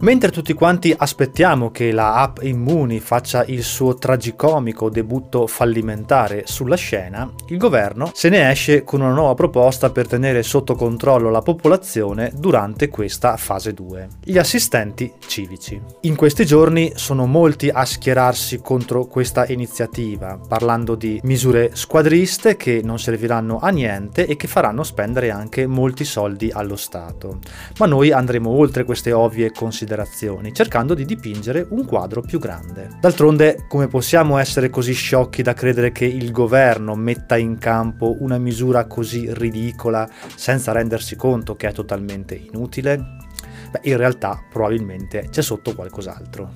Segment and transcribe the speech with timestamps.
[0.00, 6.76] Mentre tutti quanti aspettiamo che la app Immuni faccia il suo tragicomico debutto fallimentare sulla
[6.76, 11.40] scena, il governo se ne esce con una nuova proposta per tenere sotto controllo la
[11.40, 14.08] popolazione durante questa fase 2.
[14.22, 15.80] Gli assistenti civici.
[16.02, 22.82] In questi giorni sono molti a schierarsi contro questa iniziativa, parlando di misure squadriste che
[22.84, 27.38] non serviranno a niente e che faranno spendere anche molti soldi allo Stato.
[27.78, 32.90] Ma noi andremo oltre queste ovvie considerazioni considerazioni, cercando di dipingere un quadro più grande.
[33.00, 38.38] D'altronde, come possiamo essere così sciocchi da credere che il governo metta in campo una
[38.38, 42.98] misura così ridicola senza rendersi conto che è totalmente inutile?
[43.70, 46.52] Beh, in realtà probabilmente c'è sotto qualcos'altro.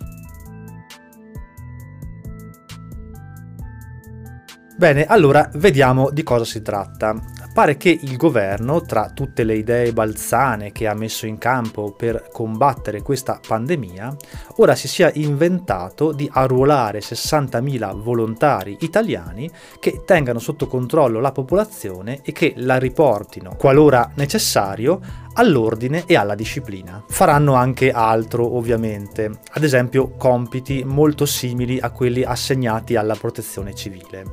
[4.76, 7.14] Bene, allora vediamo di cosa si tratta.
[7.52, 12.28] Pare che il governo, tra tutte le idee balzane che ha messo in campo per
[12.32, 14.16] combattere questa pandemia,
[14.58, 22.20] ora si sia inventato di arruolare 60.000 volontari italiani che tengano sotto controllo la popolazione
[22.22, 25.00] e che la riportino, qualora necessario,
[25.34, 27.02] all'ordine e alla disciplina.
[27.08, 34.24] Faranno anche altro, ovviamente, ad esempio compiti molto simili a quelli assegnati alla protezione civile,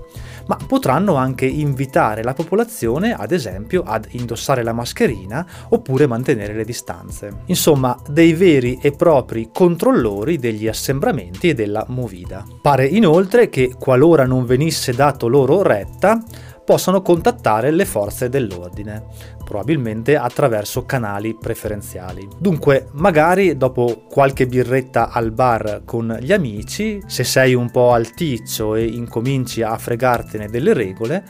[0.47, 6.63] ma potranno anche invitare la popolazione, ad esempio, ad indossare la mascherina oppure mantenere le
[6.63, 7.41] distanze.
[7.45, 12.45] Insomma, dei veri e propri controllori degli assembramenti e della movida.
[12.61, 16.21] Pare inoltre che qualora non venisse dato loro retta,
[16.67, 19.05] possano contattare le forze dell'ordine,
[19.41, 22.27] probabilmente attraverso canali preferenziali.
[22.37, 28.75] Dunque, magari dopo qualche birretta al bar con gli amici, se sei un po' alticcio
[28.75, 31.23] e incominci a fregartene delle regole,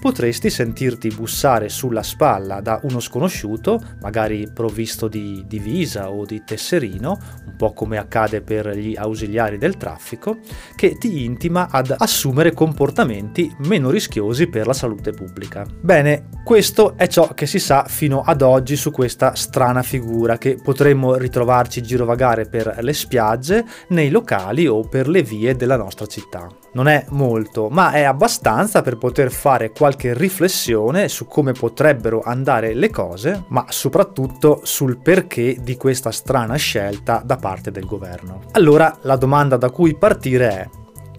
[0.00, 7.18] potresti sentirti bussare sulla spalla da uno sconosciuto, magari provvisto di divisa o di tesserino,
[7.46, 10.38] un po' come accade per gli ausiliari del traffico,
[10.76, 15.66] che ti intima ad assumere comportamenti meno rischiosi per la salute pubblica.
[15.80, 20.58] Bene, questo è ciò che si sa fino ad oggi su questa strana figura che
[20.62, 26.63] potremmo ritrovarci girovagare per le spiagge, nei locali o per le vie della nostra città.
[26.74, 32.74] Non è molto, ma è abbastanza per poter fare qualche riflessione su come potrebbero andare
[32.74, 38.40] le cose, ma soprattutto sul perché di questa strana scelta da parte del governo.
[38.52, 40.68] Allora la domanda da cui partire è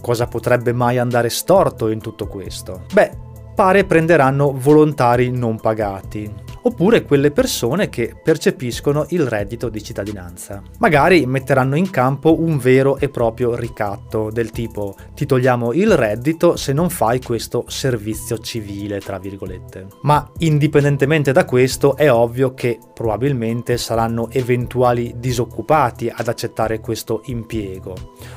[0.01, 2.83] cosa potrebbe mai andare storto in tutto questo?
[2.93, 3.11] Beh,
[3.55, 6.31] pare prenderanno volontari non pagati,
[6.65, 10.63] oppure quelle persone che percepiscono il reddito di cittadinanza.
[10.79, 16.55] Magari metteranno in campo un vero e proprio ricatto del tipo ti togliamo il reddito
[16.55, 19.87] se non fai questo servizio civile, tra virgolette.
[20.01, 27.93] Ma indipendentemente da questo è ovvio che probabilmente saranno eventuali disoccupati ad accettare questo impiego,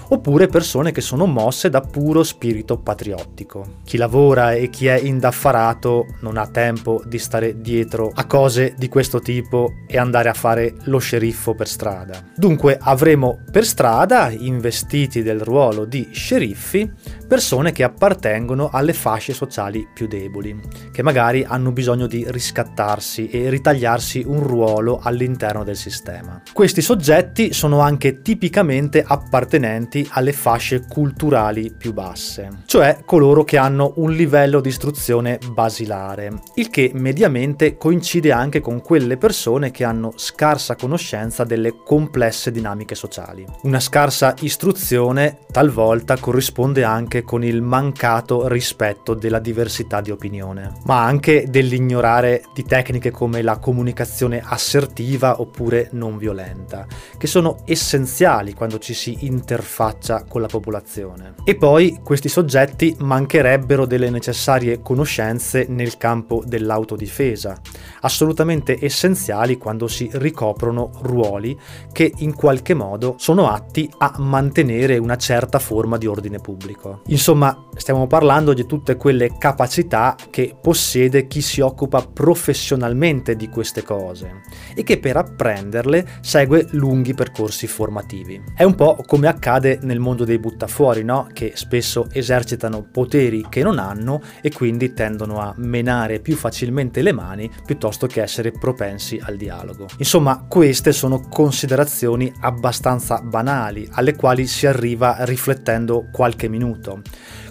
[0.09, 3.77] oppure persone che sono mosse da puro spirito patriottico.
[3.85, 8.89] Chi lavora e chi è indaffarato non ha tempo di stare dietro a cose di
[8.89, 12.21] questo tipo e andare a fare lo sceriffo per strada.
[12.35, 16.91] Dunque avremo per strada, investiti del ruolo di sceriffi,
[17.29, 20.59] persone che appartengono alle fasce sociali più deboli,
[20.91, 26.43] che magari hanno bisogno di riscattarsi e ritagliarsi un ruolo all'interno del sistema.
[26.53, 33.93] Questi soggetti sono anche tipicamente appartenenti alle fasce culturali più basse, cioè coloro che hanno
[33.97, 39.85] un livello di istruzione basilare, il che mediamente coincide coincide anche con quelle persone che
[39.85, 43.45] hanno scarsa conoscenza delle complesse dinamiche sociali.
[43.65, 51.05] Una scarsa istruzione talvolta corrisponde anche con il mancato rispetto della diversità di opinione, ma
[51.05, 56.87] anche dell'ignorare di tecniche come la comunicazione assertiva oppure non violenta,
[57.19, 61.35] che sono essenziali quando ci si interfaccia con la popolazione.
[61.45, 67.61] E poi questi soggetti mancherebbero delle necessarie conoscenze nel campo dell'autodifesa,
[68.01, 71.59] assolutamente essenziali quando si ricoprono ruoli
[71.93, 77.03] che in qualche modo sono atti a mantenere una certa forma di ordine pubblico.
[77.07, 83.83] Insomma, stiamo parlando di tutte quelle capacità che possiede chi si occupa professionalmente di queste
[83.83, 84.43] cose
[84.75, 88.41] e che per apprenderle segue lunghi percorsi formativi.
[88.55, 91.29] È un po' come accade nel mondo dei buttafuori, no?
[91.33, 97.13] Che spesso esercitano poteri che non hanno e quindi tendono a menare più facilmente le
[97.13, 99.87] mani piuttosto piuttosto che essere propensi al dialogo.
[99.99, 107.01] Insomma, queste sono considerazioni abbastanza banali alle quali si arriva riflettendo qualche minuto.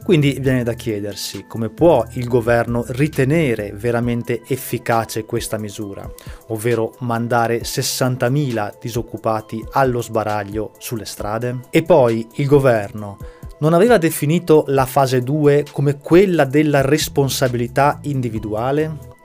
[0.03, 6.09] Quindi viene da chiedersi come può il governo ritenere veramente efficace questa misura,
[6.47, 11.59] ovvero mandare 60.000 disoccupati allo sbaraglio sulle strade?
[11.71, 13.17] E poi il governo
[13.59, 19.15] non aveva definito la fase 2 come quella della responsabilità individuale?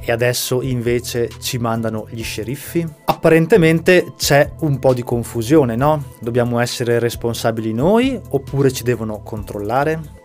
[0.00, 2.86] E adesso invece ci mandano gli sceriffi?
[3.04, 6.04] Apparentemente c'è un po' di confusione, no?
[6.20, 10.22] Dobbiamo essere responsabili noi oppure ci devono controllare?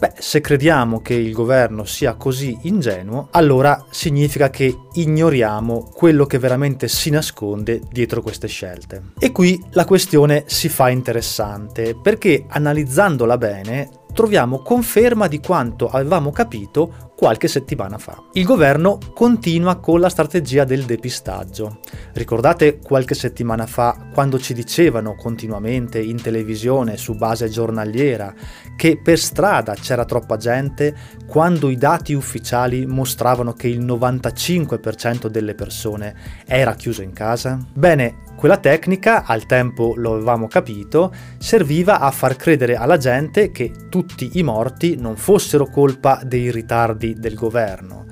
[0.00, 6.38] Beh, se crediamo che il governo sia così ingenuo, allora significa che ignoriamo quello che
[6.38, 9.12] veramente si nasconde dietro queste scelte.
[9.18, 16.32] E qui la questione si fa interessante, perché analizzandola bene troviamo conferma di quanto avevamo
[16.32, 18.22] capito qualche settimana fa.
[18.32, 21.80] Il governo continua con la strategia del depistaggio.
[22.14, 28.32] Ricordate qualche settimana fa quando ci dicevano continuamente in televisione su base giornaliera
[28.74, 30.96] che per strada c'era troppa gente
[31.26, 36.14] quando i dati ufficiali mostravano che il 95% delle persone
[36.46, 37.58] era chiuso in casa?
[37.74, 43.70] Bene, quella tecnica, al tempo lo avevamo capito, serviva a far credere alla gente che
[43.90, 48.06] tutti i morti non fossero colpa dei ritardi del governo,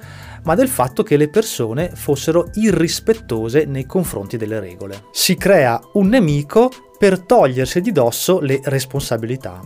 [0.44, 5.04] ma del fatto che le persone fossero irrispettose nei confronti delle regole.
[5.10, 9.60] Si crea un nemico per togliersi di dosso le responsabilità.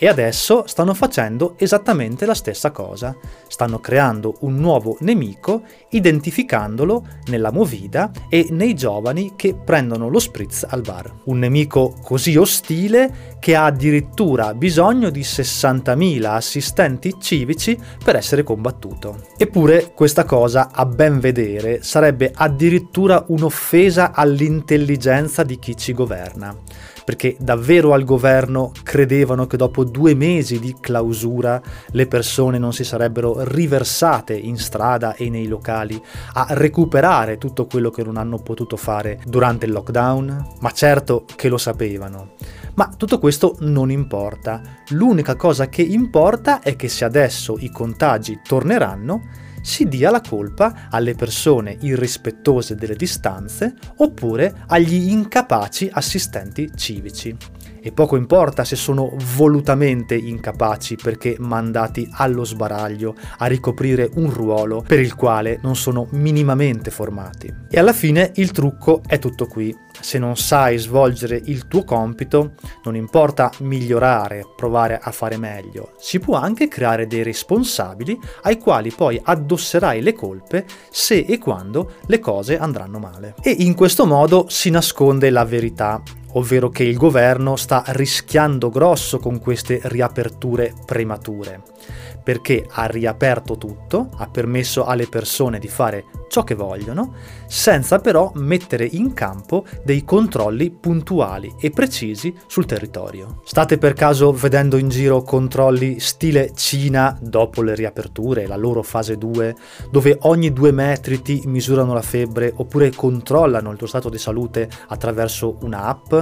[0.00, 3.16] E adesso stanno facendo esattamente la stessa cosa.
[3.48, 10.64] Stanno creando un nuovo nemico, identificandolo nella movida e nei giovani che prendono lo spritz
[10.68, 11.12] al bar.
[11.24, 19.26] Un nemico così ostile che ha addirittura bisogno di 60.000 assistenti civici per essere combattuto.
[19.36, 26.56] Eppure questa cosa, a ben vedere, sarebbe addirittura un'offesa all'intelligenza di chi ci governa
[27.08, 31.58] perché davvero al governo credevano che dopo due mesi di clausura
[31.92, 35.98] le persone non si sarebbero riversate in strada e nei locali
[36.34, 40.56] a recuperare tutto quello che non hanno potuto fare durante il lockdown?
[40.60, 42.32] Ma certo che lo sapevano.
[42.74, 44.60] Ma tutto questo non importa.
[44.88, 49.22] L'unica cosa che importa è che se adesso i contagi torneranno,
[49.68, 57.36] si dia la colpa alle persone irrispettose delle distanze oppure agli incapaci assistenti civici.
[57.88, 64.84] E poco importa se sono volutamente incapaci perché mandati allo sbaraglio a ricoprire un ruolo
[64.86, 67.50] per il quale non sono minimamente formati.
[67.70, 72.52] E alla fine il trucco è tutto qui se non sai svolgere il tuo compito,
[72.84, 78.90] non importa migliorare, provare a fare meglio, si può anche creare dei responsabili ai quali
[78.90, 83.34] poi addosserai le colpe se e quando le cose andranno male.
[83.42, 86.02] E in questo modo si nasconde la verità,
[86.32, 91.62] ovvero che il governo sta rischiando grosso con queste riaperture premature.
[92.22, 97.14] Perché ha riaperto tutto, ha permesso alle persone di fare ciò che vogliono,
[97.46, 103.40] senza però mettere in campo dei controlli puntuali e precisi sul territorio.
[103.44, 109.16] State per caso vedendo in giro controlli stile Cina dopo le riaperture, la loro fase
[109.18, 109.56] 2,
[109.90, 114.68] dove ogni due metri ti misurano la febbre oppure controllano il tuo stato di salute
[114.88, 116.14] attraverso un'app?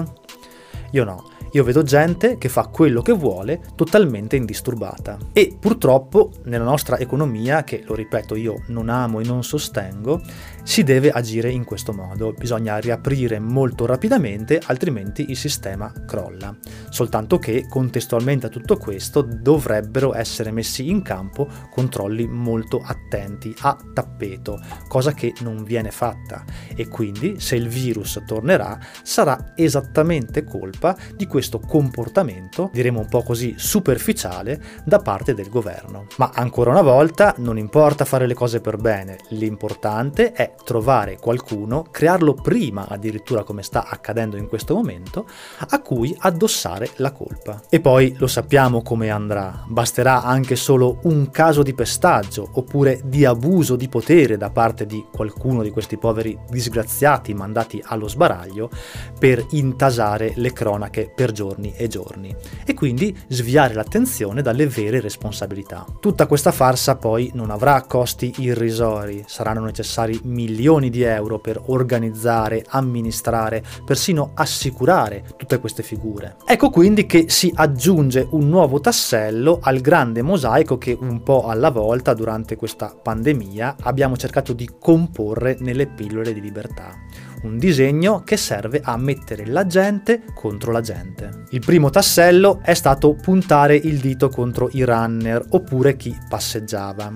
[0.92, 5.16] Io no io vedo gente che fa quello che vuole totalmente indisturbata.
[5.32, 10.20] E purtroppo nella nostra economia, che lo ripeto io non amo e non sostengo,
[10.62, 12.32] si deve agire in questo modo.
[12.32, 16.54] Bisogna riaprire molto rapidamente, altrimenti il sistema crolla.
[16.90, 23.78] Soltanto che contestualmente a tutto questo dovrebbero essere messi in campo controlli molto attenti a
[23.94, 26.44] tappeto, cosa che non viene fatta.
[26.74, 33.08] E quindi se il virus tornerà sarà esattamente colpa di questo questo comportamento, diremo un
[33.08, 36.06] po' così superficiale, da parte del governo.
[36.16, 41.86] Ma ancora una volta non importa fare le cose per bene, l'importante è trovare qualcuno,
[41.88, 45.26] crearlo prima addirittura come sta accadendo in questo momento,
[45.68, 47.62] a cui addossare la colpa.
[47.68, 53.24] E poi lo sappiamo come andrà, basterà anche solo un caso di pestaggio oppure di
[53.24, 58.68] abuso di potere da parte di qualcuno di questi poveri disgraziati mandati allo sbaraglio
[59.16, 65.00] per intasare le cronache per per giorni e giorni e quindi sviare l'attenzione dalle vere
[65.00, 65.84] responsabilità.
[65.98, 72.64] Tutta questa farsa poi non avrà costi irrisori, saranno necessari milioni di euro per organizzare,
[72.68, 76.36] amministrare, persino assicurare tutte queste figure.
[76.46, 81.70] Ecco quindi che si aggiunge un nuovo tassello al grande mosaico che un po' alla
[81.70, 86.94] volta durante questa pandemia abbiamo cercato di comporre nelle pillole di libertà
[87.42, 91.44] un disegno che serve a mettere la gente contro la gente.
[91.50, 97.12] Il primo tassello è stato puntare il dito contro i runner oppure chi passeggiava.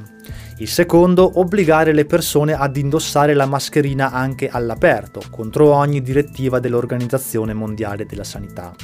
[0.58, 7.54] Il secondo, obbligare le persone ad indossare la mascherina anche all'aperto, contro ogni direttiva dell'Organizzazione
[7.54, 8.74] Mondiale della Sanità.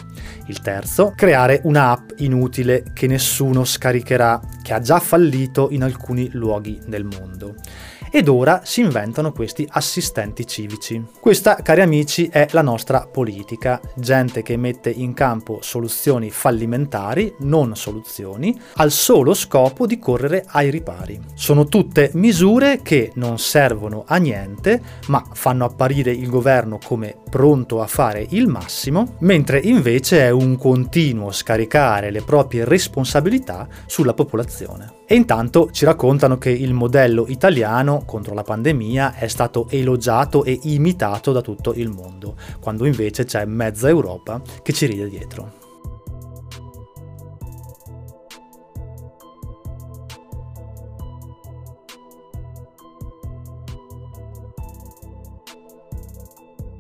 [0.47, 6.81] Il terzo, creare un'app inutile che nessuno scaricherà, che ha già fallito in alcuni luoghi
[6.87, 7.57] del mondo
[8.17, 11.05] ed ora si inventano questi assistenti civici.
[11.21, 17.77] Questa, cari amici, è la nostra politica, gente che mette in campo soluzioni fallimentari, non
[17.77, 21.21] soluzioni, al solo scopo di correre ai ripari.
[21.35, 27.83] Sono tutte misure che non servono a niente, ma fanno apparire il governo come pronto
[27.83, 34.96] a fare il massimo, mentre invece è un continuo scaricare le proprie responsabilità sulla popolazione.
[35.09, 40.59] E intanto ci raccontano che il modello italiano contro la pandemia è stato elogiato e
[40.65, 45.66] imitato da tutto il mondo, quando invece c'è mezza Europa che ci ride dietro.